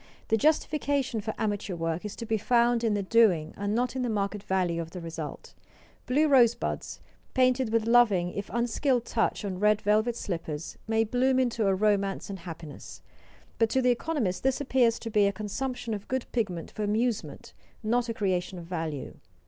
The 0.29 0.35
justification 0.35 1.21
for 1.21 1.35
amateur 1.37 1.75
work 1.75 2.03
is 2.05 2.15
to 2.15 2.25
be 2.25 2.39
found 2.39 2.83
in 2.83 2.95
the 2.95 3.03
doing 3.03 3.53
and 3.55 3.75
not 3.75 3.95
in 3.95 4.01
the 4.01 4.09
market 4.09 4.41
value 4.41 4.81
of 4.81 4.89
the 4.89 4.99
result. 4.99 5.53
Blue 6.07 6.27
rosebuds, 6.27 6.99
painted 7.35 7.71
with 7.71 7.85
loving 7.85 8.33
if 8.33 8.49
unskilled 8.51 9.05
touch 9.05 9.45
on 9.45 9.59
red 9.59 9.79
velvet 9.79 10.15
slippers, 10.15 10.75
may 10.87 11.03
bloom 11.03 11.37
into 11.37 11.67
a 11.67 11.75
romance 11.75 12.31
and 12.31 12.39
happiness; 12.39 13.03
but 13.59 13.69
to 13.69 13.79
the 13.79 13.91
economist 13.91 14.41
this 14.41 14.59
appears 14.59 14.97
to 14.97 15.11
be 15.11 15.27
a 15.27 15.31
consumption 15.31 15.93
of 15.93 16.07
good 16.07 16.25
pigment 16.31 16.71
for 16.71 16.81
amusement, 16.81 17.53
not 17.83 18.09
a 18.09 18.13
creation 18.15 18.57
of 18.57 18.65
value. 18.65 19.17